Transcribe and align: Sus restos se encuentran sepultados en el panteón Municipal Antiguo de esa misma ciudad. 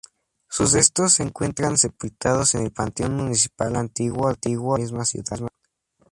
Sus 0.49 0.71
restos 0.73 1.13
se 1.13 1.21
encuentran 1.21 1.77
sepultados 1.77 2.55
en 2.55 2.63
el 2.63 2.71
panteón 2.71 3.13
Municipal 3.17 3.75
Antiguo 3.75 4.33
de 4.33 4.39
esa 4.41 4.77
misma 4.81 5.05
ciudad. 5.05 5.47